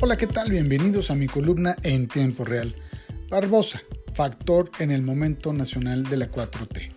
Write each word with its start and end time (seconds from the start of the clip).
Hola, 0.00 0.16
¿qué 0.16 0.28
tal? 0.28 0.52
Bienvenidos 0.52 1.10
a 1.10 1.16
mi 1.16 1.26
columna 1.26 1.74
en 1.82 2.06
tiempo 2.06 2.44
real. 2.44 2.72
Barbosa, 3.28 3.82
factor 4.14 4.70
en 4.78 4.92
el 4.92 5.02
momento 5.02 5.52
nacional 5.52 6.04
de 6.04 6.16
la 6.16 6.30
4T. 6.30 6.92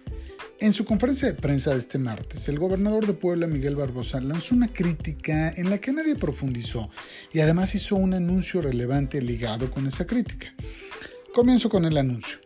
En 0.59 0.71
su 0.71 0.85
conferencia 0.85 1.27
de 1.27 1.33
prensa 1.33 1.71
de 1.71 1.79
este 1.79 1.97
martes, 1.97 2.47
el 2.47 2.59
gobernador 2.59 3.07
de 3.07 3.13
Puebla, 3.13 3.47
Miguel 3.47 3.75
Barbosa, 3.75 4.21
lanzó 4.21 4.53
una 4.53 4.71
crítica 4.71 5.51
en 5.51 5.71
la 5.71 5.79
que 5.79 5.91
nadie 5.91 6.15
profundizó 6.15 6.91
y 7.33 7.39
además 7.39 7.73
hizo 7.73 7.95
un 7.95 8.13
anuncio 8.13 8.61
relevante 8.61 9.19
ligado 9.19 9.71
con 9.71 9.87
esa 9.87 10.05
crítica. 10.05 10.53
Comienzo 11.33 11.69
con 11.69 11.85
el 11.85 11.97
anuncio. 11.97 12.37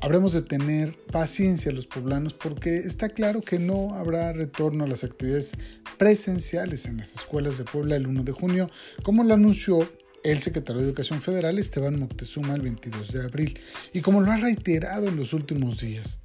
Habremos 0.00 0.34
de 0.34 0.42
tener 0.42 0.92
paciencia 1.10 1.72
los 1.72 1.86
poblanos 1.86 2.34
porque 2.34 2.76
está 2.76 3.08
claro 3.08 3.40
que 3.40 3.58
no 3.58 3.94
habrá 3.94 4.32
retorno 4.32 4.84
a 4.84 4.86
las 4.86 5.02
actividades 5.02 5.52
presenciales 5.96 6.86
en 6.86 6.98
las 6.98 7.14
escuelas 7.14 7.58
de 7.58 7.64
Puebla 7.64 7.96
el 7.96 8.06
1 8.06 8.22
de 8.22 8.32
junio, 8.32 8.70
como 9.02 9.24
lo 9.24 9.34
anunció 9.34 9.88
el 10.32 10.42
secretario 10.42 10.82
de 10.82 10.88
Educación 10.88 11.22
Federal 11.22 11.56
Esteban 11.56 12.00
Moctezuma 12.00 12.54
el 12.54 12.62
22 12.62 13.12
de 13.12 13.22
abril 13.22 13.60
y 13.92 14.00
como 14.00 14.20
lo 14.20 14.32
ha 14.32 14.36
reiterado 14.36 15.06
en 15.06 15.16
los 15.16 15.32
últimos 15.32 15.78
días. 15.78 16.18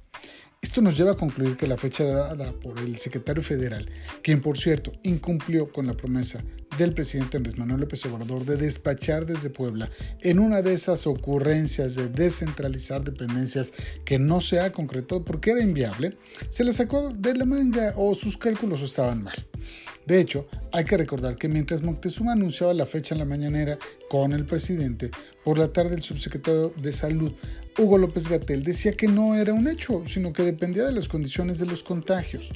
Esto 0.60 0.80
nos 0.80 0.96
lleva 0.96 1.12
a 1.12 1.16
concluir 1.16 1.56
que 1.56 1.68
la 1.68 1.76
fecha 1.76 2.04
dada 2.04 2.52
por 2.52 2.78
el 2.80 2.98
secretario 2.98 3.42
federal, 3.42 3.88
quien 4.22 4.40
por 4.40 4.58
cierto 4.58 4.92
incumplió 5.04 5.72
con 5.72 5.86
la 5.86 5.94
promesa 5.94 6.42
del 6.78 6.94
presidente 6.94 7.36
Andrés 7.36 7.58
Manuel 7.58 7.82
López 7.82 8.04
Obrador 8.06 8.44
de 8.44 8.56
despachar 8.56 9.24
desde 9.24 9.50
Puebla 9.50 9.90
en 10.20 10.40
una 10.40 10.62
de 10.62 10.74
esas 10.74 11.06
ocurrencias 11.06 11.94
de 11.94 12.08
descentralizar 12.08 13.04
dependencias 13.04 13.72
que 14.04 14.18
no 14.18 14.40
se 14.40 14.58
ha 14.58 14.72
concretado 14.72 15.24
porque 15.24 15.52
era 15.52 15.62
inviable, 15.62 16.16
se 16.50 16.64
le 16.64 16.72
sacó 16.72 17.12
de 17.12 17.34
la 17.34 17.44
manga 17.44 17.94
o 17.96 18.16
sus 18.16 18.36
cálculos 18.36 18.82
estaban 18.82 19.22
mal. 19.22 19.46
De 20.06 20.20
hecho, 20.20 20.48
hay 20.72 20.84
que 20.84 20.96
recordar 20.96 21.36
que 21.36 21.48
mientras 21.48 21.82
Moctezuma 21.82 22.32
anunciaba 22.32 22.72
la 22.72 22.86
fecha 22.86 23.14
en 23.14 23.18
la 23.18 23.24
mañanera 23.24 23.78
con 24.08 24.32
el 24.32 24.44
presidente, 24.46 25.10
por 25.44 25.58
la 25.58 25.72
tarde 25.72 25.96
el 25.96 26.02
subsecretario 26.02 26.72
de 26.76 26.92
Salud 26.92 27.32
Hugo 27.78 27.96
López 27.96 28.28
Gatel 28.28 28.64
decía 28.64 28.92
que 28.92 29.08
no 29.08 29.34
era 29.34 29.54
un 29.54 29.66
hecho, 29.66 30.04
sino 30.06 30.34
que 30.34 30.42
dependía 30.42 30.84
de 30.84 30.92
las 30.92 31.08
condiciones 31.08 31.58
de 31.58 31.64
los 31.64 31.82
contagios. 31.82 32.50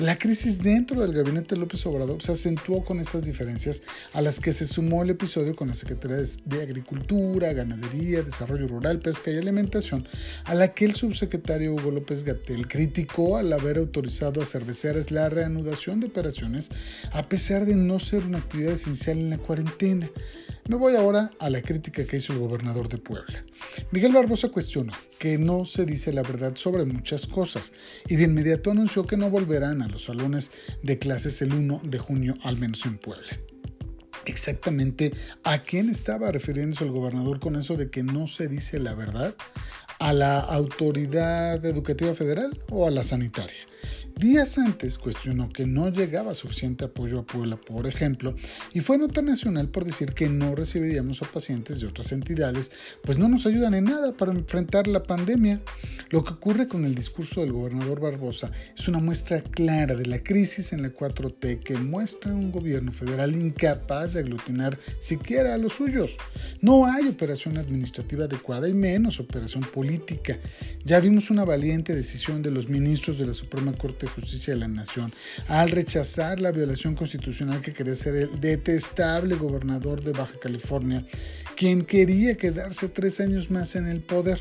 La 0.00 0.18
crisis 0.18 0.58
dentro 0.58 1.00
del 1.00 1.12
gabinete 1.12 1.56
López 1.56 1.86
Obrador 1.86 2.20
se 2.20 2.32
acentuó 2.32 2.84
con 2.84 2.98
estas 2.98 3.24
diferencias 3.24 3.82
a 4.12 4.20
las 4.20 4.40
que 4.40 4.52
se 4.52 4.66
sumó 4.66 5.04
el 5.04 5.10
episodio 5.10 5.54
con 5.54 5.68
las 5.68 5.78
secretarías 5.78 6.38
de 6.44 6.62
Agricultura, 6.62 7.52
Ganadería, 7.52 8.22
Desarrollo 8.22 8.66
Rural, 8.66 8.98
Pesca 8.98 9.30
y 9.30 9.38
Alimentación, 9.38 10.08
a 10.44 10.54
la 10.54 10.74
que 10.74 10.84
el 10.84 10.94
subsecretario 10.94 11.72
Hugo 11.72 11.92
López 11.92 12.24
Gatel 12.24 12.66
criticó 12.66 13.36
al 13.36 13.52
haber 13.52 13.78
autorizado 13.78 14.42
a 14.42 14.44
cerveceras 14.44 15.12
la 15.12 15.28
reanudación 15.28 16.00
de 16.00 16.08
operaciones 16.08 16.70
a 17.12 17.28
pesar 17.28 17.55
de 17.64 17.76
no 17.76 17.98
ser 17.98 18.24
una 18.24 18.38
actividad 18.38 18.72
esencial 18.72 19.18
en 19.18 19.30
la 19.30 19.38
cuarentena. 19.38 20.10
Me 20.68 20.74
voy 20.74 20.96
ahora 20.96 21.30
a 21.38 21.48
la 21.48 21.62
crítica 21.62 22.04
que 22.04 22.16
hizo 22.16 22.32
el 22.32 22.40
gobernador 22.40 22.88
de 22.88 22.98
Puebla. 22.98 23.44
Miguel 23.92 24.12
Barbosa 24.12 24.48
cuestionó 24.48 24.92
que 25.18 25.38
no 25.38 25.64
se 25.64 25.86
dice 25.86 26.12
la 26.12 26.22
verdad 26.22 26.56
sobre 26.56 26.84
muchas 26.84 27.26
cosas 27.26 27.72
y 28.08 28.16
de 28.16 28.24
inmediato 28.24 28.72
anunció 28.72 29.06
que 29.06 29.16
no 29.16 29.30
volverán 29.30 29.80
a 29.80 29.88
los 29.88 30.04
salones 30.04 30.50
de 30.82 30.98
clases 30.98 31.40
el 31.40 31.52
1 31.52 31.82
de 31.84 31.98
junio, 31.98 32.34
al 32.42 32.58
menos 32.58 32.84
en 32.84 32.98
Puebla. 32.98 33.38
Exactamente 34.24 35.12
a 35.44 35.62
quién 35.62 35.88
estaba 35.88 36.32
refiriéndose 36.32 36.84
el 36.84 36.90
gobernador 36.90 37.38
con 37.38 37.54
eso 37.54 37.76
de 37.76 37.88
que 37.88 38.02
no 38.02 38.26
se 38.26 38.48
dice 38.48 38.80
la 38.80 38.94
verdad, 38.94 39.36
a 40.00 40.12
la 40.12 40.40
autoridad 40.40 41.64
educativa 41.64 42.14
federal 42.14 42.60
o 42.70 42.86
a 42.86 42.90
la 42.90 43.04
sanitaria. 43.04 43.66
Días 44.18 44.56
antes 44.56 44.96
cuestionó 44.96 45.50
que 45.50 45.66
no 45.66 45.90
llegaba 45.90 46.34
suficiente 46.34 46.86
apoyo 46.86 47.18
a 47.18 47.26
Puebla, 47.26 47.58
por 47.58 47.86
ejemplo, 47.86 48.34
y 48.72 48.80
fue 48.80 48.96
nota 48.96 49.20
nacional 49.20 49.68
por 49.68 49.84
decir 49.84 50.14
que 50.14 50.30
no 50.30 50.54
recibiríamos 50.54 51.20
a 51.20 51.30
pacientes 51.30 51.80
de 51.80 51.86
otras 51.86 52.12
entidades, 52.12 52.72
pues 53.02 53.18
no 53.18 53.28
nos 53.28 53.44
ayudan 53.44 53.74
en 53.74 53.84
nada 53.84 54.16
para 54.16 54.32
enfrentar 54.32 54.86
la 54.86 55.02
pandemia. 55.02 55.60
Lo 56.08 56.24
que 56.24 56.32
ocurre 56.32 56.66
con 56.66 56.86
el 56.86 56.94
discurso 56.94 57.42
del 57.42 57.52
gobernador 57.52 58.00
Barbosa 58.00 58.50
es 58.74 58.88
una 58.88 59.00
muestra 59.00 59.42
clara 59.42 59.94
de 59.94 60.06
la 60.06 60.22
crisis 60.22 60.72
en 60.72 60.80
la 60.80 60.94
4T 60.94 61.60
que 61.60 61.74
muestra 61.74 62.32
un 62.32 62.50
gobierno 62.50 62.92
federal 62.92 63.34
incapaz 63.34 64.14
de 64.14 64.20
aglutinar 64.20 64.78
siquiera 64.98 65.52
a 65.52 65.58
los 65.58 65.74
suyos. 65.74 66.16
No 66.66 66.84
hay 66.84 67.06
operación 67.06 67.58
administrativa 67.58 68.24
adecuada 68.24 68.68
y 68.68 68.74
menos 68.74 69.20
operación 69.20 69.62
política. 69.62 70.36
Ya 70.84 70.98
vimos 70.98 71.30
una 71.30 71.44
valiente 71.44 71.94
decisión 71.94 72.42
de 72.42 72.50
los 72.50 72.68
ministros 72.68 73.20
de 73.20 73.26
la 73.26 73.34
Suprema 73.34 73.72
Corte 73.74 74.08
Justicia 74.08 74.52
de 74.52 74.58
la 74.58 74.66
Nación, 74.66 75.12
al 75.46 75.70
rechazar 75.70 76.40
la 76.40 76.50
violación 76.50 76.96
constitucional 76.96 77.60
que 77.60 77.72
quería 77.72 77.94
ser 77.94 78.16
el 78.16 78.40
detestable 78.40 79.36
gobernador 79.36 80.02
de 80.02 80.10
Baja 80.10 80.40
California, 80.40 81.06
quien 81.56 81.82
quería 81.82 82.36
quedarse 82.36 82.88
tres 82.88 83.20
años 83.20 83.48
más 83.48 83.76
en 83.76 83.86
el 83.86 84.00
poder. 84.00 84.40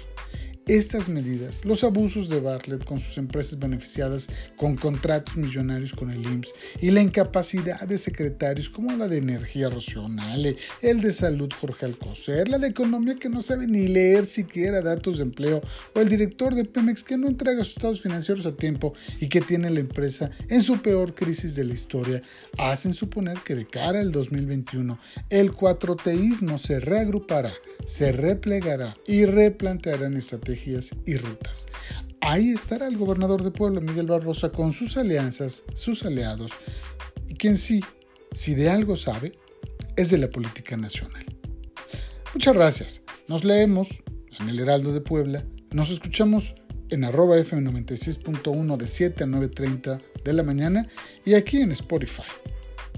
Estas 0.68 1.10
medidas, 1.10 1.64
los 1.64 1.84
abusos 1.84 2.28
de 2.28 2.40
Bartlett 2.40 2.86
con 2.86 3.00
sus 3.00 3.20
empresas 3.20 3.60
beneficiadas 3.60 4.28
con 4.58 4.76
contratos 4.76 5.38
millonarios 5.38 5.94
con 5.94 6.10
el 6.10 6.24
IMSS 6.24 6.56
y 6.82 6.90
la 6.90 7.02
incapacidad 7.02 7.82
de 7.82 8.00
secretarios 8.00 8.68
como 8.72 8.92
la 8.98 9.08
de 9.08 9.20
Energía 9.20 9.70
Racional, 9.70 10.58
el 10.82 11.02
de 11.02 11.12
Salud 11.12 11.52
Jorge 11.62 11.86
Alcocer, 11.86 12.50
la 12.50 12.58
de 12.58 12.70
Economía 12.70 13.14
que 13.14 13.30
no 13.30 13.42
sabe 13.42 13.68
ni 13.68 13.88
leer 13.88 14.26
siquiera 14.26 14.82
datos 14.82 15.18
de 15.18 15.24
empleo 15.26 15.62
o 15.94 16.00
el 16.00 16.10
director 16.10 16.56
de 16.56 16.66
Pemex 16.66 17.04
que 17.04 17.16
no 17.16 17.28
entrega 17.28 17.64
sus 17.64 17.76
estados 17.76 18.02
financieros 18.02 18.48
a 18.48 18.56
tiempo 18.56 18.96
y 19.22 19.30
que 19.30 19.42
tiene 19.42 19.70
la 19.70 19.82
empresa 19.82 20.32
en 20.50 20.64
su 20.64 20.82
peor 20.82 21.14
crisis 21.14 21.54
de 21.54 21.66
la 21.66 21.76
historia, 21.76 22.24
hacen 22.58 22.96
suponer 22.96 23.38
que 23.46 23.54
de 23.54 23.68
cara 23.68 24.00
al 24.00 24.12
2021 24.12 24.98
el 25.30 25.54
cuatroteísmo 25.54 26.58
se 26.58 26.80
reagrupará, 26.80 27.54
se 27.86 28.12
replegará 28.12 28.96
y 29.06 29.26
replantearán 29.26 30.18
estrategias 30.56 30.92
y 31.06 31.18
rutas. 31.18 31.68
Ahí 32.22 32.52
estará 32.52 32.88
el 32.88 32.98
gobernador 32.98 33.44
de 33.44 33.52
Puebla, 33.52 33.82
Miguel 33.82 34.08
Barbosa, 34.08 34.50
con 34.50 34.74
sus 34.74 34.98
alianzas, 34.98 35.64
sus 35.74 36.04
aliados, 36.06 36.52
y 37.28 37.36
quien 37.36 37.58
sí, 37.58 37.84
si 38.32 38.56
de 38.56 38.70
algo 38.70 38.96
sabe, 38.96 39.34
es 39.96 40.10
de 40.10 40.18
la 40.18 40.30
política 40.30 40.76
nacional. 40.78 41.26
Muchas 42.34 42.56
gracias. 42.56 43.02
Nos 43.28 43.44
leemos 43.44 44.04
en 44.40 44.50
el 44.50 44.60
Heraldo 44.60 44.92
de 44.92 45.02
Puebla. 45.02 45.46
Nos 45.72 45.92
escuchamos 45.92 46.56
en 46.90 47.04
arroba 47.04 47.38
FM96.1 47.38 48.78
de 48.78 48.88
7 48.88 49.24
a 49.24 49.28
9.30 49.28 50.02
de 50.24 50.34
la 50.34 50.44
mañana 50.44 50.88
y 51.24 51.34
aquí 51.34 51.62
en 51.62 51.72
Spotify. 51.72 52.24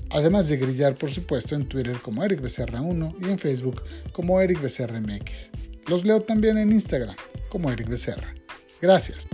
Además 0.10 0.48
de 0.48 0.58
grillar, 0.58 0.96
por 0.96 1.12
supuesto, 1.12 1.56
en 1.56 1.66
Twitter 1.66 1.98
como 2.02 2.24
Eric 2.24 2.42
Becerra 2.42 2.82
1 2.82 3.16
y 3.22 3.26
en 3.26 3.40
Facebook 3.40 3.84
como 4.14 4.40
Eric 4.40 4.62
Becerra 4.62 5.00
MX. 5.00 5.52
Los 5.88 6.06
leo 6.06 6.22
también 6.22 6.58
en 6.58 6.72
Instagram 6.72 7.16
como 7.58 7.72
Eric 7.72 7.90
Becerra. 7.90 8.36
Gracias. 8.80 9.28